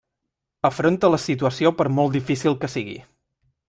[0.69, 3.01] Afronta la situació per molt difícil que sigui.